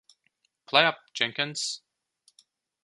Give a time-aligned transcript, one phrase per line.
[0.65, 1.83] Play up, Jenkins!